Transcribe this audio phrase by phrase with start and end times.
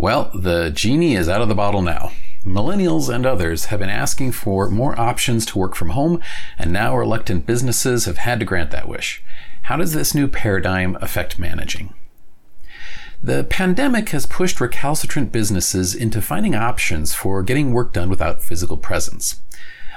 [0.00, 2.12] Well, the genie is out of the bottle now.
[2.44, 6.22] Millennials and others have been asking for more options to work from home,
[6.56, 9.24] and now reluctant businesses have had to grant that wish.
[9.62, 11.94] How does this new paradigm affect managing?
[13.20, 18.76] The pandemic has pushed recalcitrant businesses into finding options for getting work done without physical
[18.76, 19.40] presence.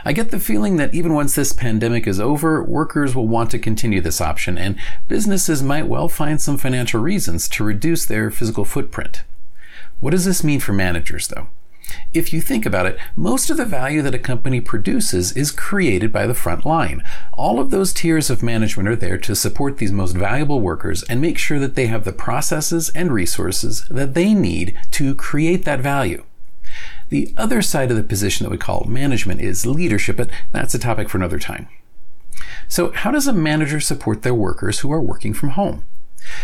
[0.04, 3.60] I get the feeling that even once this pandemic is over, workers will want to
[3.60, 4.78] continue this option, and
[5.08, 9.22] businesses might well find some financial reasons to reduce their physical footprint.
[10.02, 11.48] What does this mean for managers, though?
[12.12, 16.12] If you think about it, most of the value that a company produces is created
[16.12, 17.04] by the front line.
[17.34, 21.22] All of those tiers of management are there to support these most valuable workers and
[21.22, 25.82] make sure that they have the processes and resources that they need to create that
[25.82, 26.24] value.
[27.10, 30.80] The other side of the position that we call management is leadership, but that's a
[30.80, 31.68] topic for another time.
[32.68, 35.84] So, how does a manager support their workers who are working from home?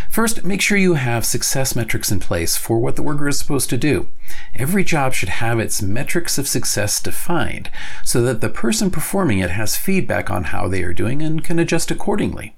[0.10, 3.70] First, make sure you have success metrics in place for what the worker is supposed
[3.70, 4.08] to do.
[4.56, 7.70] Every job should have its metrics of success defined
[8.04, 11.60] so that the person performing it has feedback on how they are doing and can
[11.60, 12.56] adjust accordingly.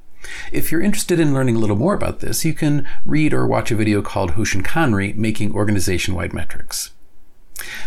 [0.51, 3.71] If you're interested in learning a little more about this, you can read or watch
[3.71, 6.91] a video called Hoshin Kanri Making Organization Wide Metrics.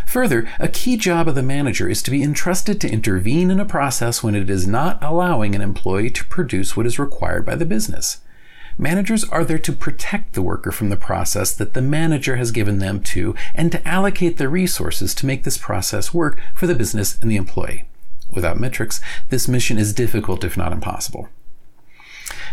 [0.07, 3.65] Further, a key job of the manager is to be entrusted to intervene in a
[3.65, 7.65] process when it is not allowing an employee to produce what is required by the
[7.65, 8.21] business.
[8.79, 12.79] Managers are there to protect the worker from the process that the manager has given
[12.79, 17.19] them to and to allocate the resources to make this process work for the business
[17.21, 17.85] and the employee.
[18.31, 21.29] Without metrics, this mission is difficult if not impossible.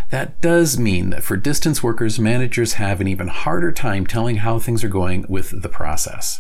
[0.10, 4.60] That does mean that for distance workers, managers have an even harder time telling how
[4.60, 6.40] things are going with the process.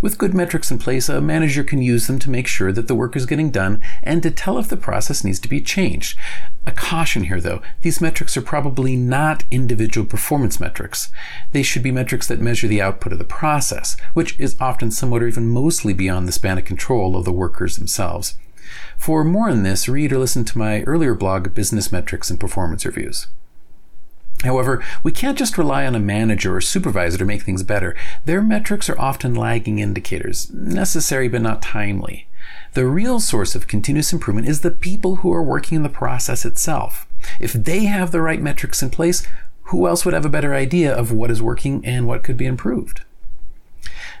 [0.00, 2.94] With good metrics in place, a manager can use them to make sure that the
[2.94, 6.16] work is getting done and to tell if the process needs to be changed.
[6.66, 11.10] A caution here though, these metrics are probably not individual performance metrics.
[11.52, 15.22] They should be metrics that measure the output of the process, which is often somewhat
[15.22, 18.38] or even mostly beyond the span of control of the workers themselves.
[18.96, 22.86] For more on this, read or listen to my earlier blog, Business Metrics and Performance
[22.86, 23.26] Reviews.
[24.42, 27.96] However, we can't just rely on a manager or supervisor to make things better.
[28.24, 32.26] Their metrics are often lagging indicators, necessary but not timely.
[32.74, 36.44] The real source of continuous improvement is the people who are working in the process
[36.44, 37.06] itself.
[37.40, 39.26] If they have the right metrics in place,
[39.64, 42.46] who else would have a better idea of what is working and what could be
[42.46, 43.02] improved?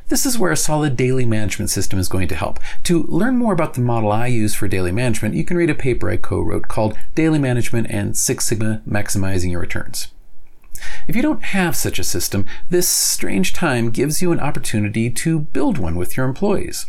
[0.08, 2.60] This is where a solid daily management system is going to help.
[2.84, 5.74] To learn more about the model I use for daily management, you can read a
[5.74, 10.08] paper I co-wrote called Daily Management and Six Sigma Maximizing Your Returns.
[11.08, 15.40] If you don't have such a system, this strange time gives you an opportunity to
[15.40, 16.86] build one with your employees.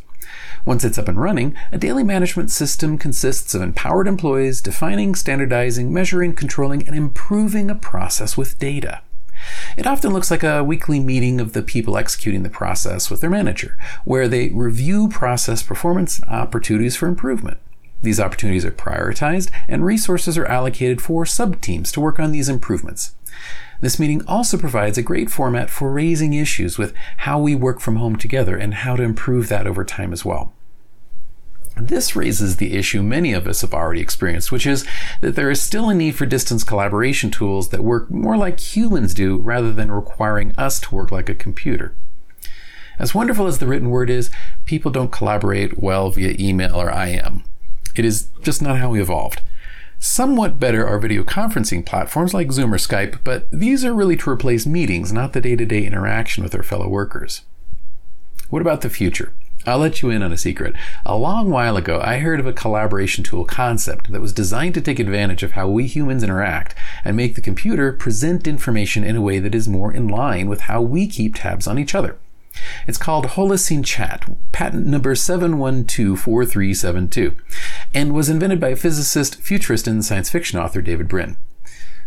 [0.65, 5.93] Once it's up and running, a daily management system consists of empowered employees defining, standardizing,
[5.93, 9.01] measuring, controlling, and improving a process with data.
[9.77, 13.29] It often looks like a weekly meeting of the people executing the process with their
[13.29, 17.57] manager, where they review process performance and opportunities for improvement.
[18.01, 22.49] These opportunities are prioritized, and resources are allocated for sub teams to work on these
[22.49, 23.15] improvements.
[23.81, 27.97] This meeting also provides a great format for raising issues with how we work from
[27.97, 30.53] home together and how to improve that over time as well.
[31.77, 34.85] This raises the issue many of us have already experienced, which is
[35.19, 39.13] that there is still a need for distance collaboration tools that work more like humans
[39.13, 41.93] do rather than requiring us to work like a computer.
[42.97, 44.31] As wonderful as the written word is,
[44.63, 47.43] people don't collaborate well via email or IM.
[47.93, 49.41] It is just not how we evolved.
[49.99, 54.29] Somewhat better are video conferencing platforms like Zoom or Skype, but these are really to
[54.29, 57.41] replace meetings, not the day to day interaction with our fellow workers.
[58.49, 59.33] What about the future?
[59.65, 60.75] I'll let you in on a secret.
[61.05, 64.81] A long while ago, I heard of a collaboration tool concept that was designed to
[64.81, 69.21] take advantage of how we humans interact and make the computer present information in a
[69.21, 72.17] way that is more in line with how we keep tabs on each other.
[72.87, 77.35] It's called Holocene Chat, patent number 7124372,
[77.93, 81.37] and was invented by physicist, futurist, and science fiction author David Brin.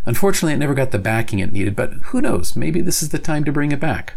[0.06, 3.18] Unfortunately, it never got the backing it needed, but who knows, maybe this is the
[3.18, 4.14] time to bring it back.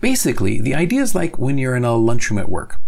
[0.00, 2.80] Basically, the idea is like when you're in a lunchroom at work.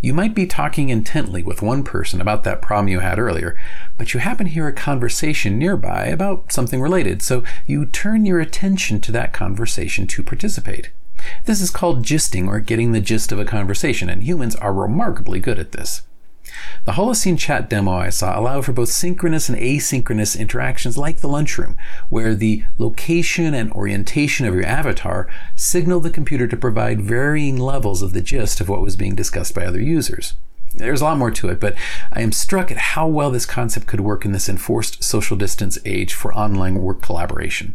[0.00, 3.58] You might be talking intently with one person about that problem you had earlier,
[3.96, 8.40] but you happen to hear a conversation nearby about something related, so you turn your
[8.40, 10.90] attention to that conversation to participate.
[11.44, 15.40] This is called gisting or getting the gist of a conversation, and humans are remarkably
[15.40, 16.02] good at this.
[16.84, 21.28] The Holocene chat demo I saw allowed for both synchronous and asynchronous interactions like the
[21.28, 21.76] lunchroom,
[22.08, 28.02] where the location and orientation of your avatar signaled the computer to provide varying levels
[28.02, 30.34] of the gist of what was being discussed by other users.
[30.74, 31.74] There's a lot more to it, but
[32.12, 35.78] I am struck at how well this concept could work in this enforced social distance
[35.84, 37.74] age for online work collaboration.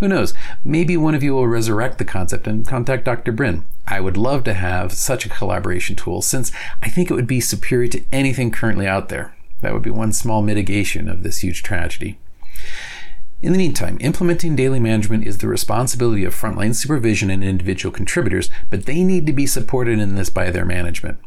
[0.00, 0.34] Who knows?
[0.64, 3.32] Maybe one of you will resurrect the concept and contact Dr.
[3.32, 3.64] Brin.
[3.86, 6.52] I would love to have such a collaboration tool since
[6.82, 9.34] I think it would be superior to anything currently out there.
[9.62, 12.18] That would be one small mitigation of this huge tragedy.
[13.42, 18.50] In the meantime, implementing daily management is the responsibility of frontline supervision and individual contributors,
[18.70, 21.18] but they need to be supported in this by their management.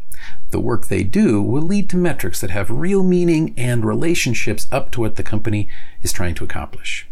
[0.51, 4.92] The work they do will lead to metrics that have real meaning and relationships up
[4.92, 5.69] to what the company
[6.01, 7.08] is trying to accomplish.